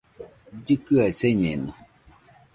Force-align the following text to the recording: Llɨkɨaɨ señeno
Llɨkɨaɨ 0.57 1.09
señeno 1.19 1.73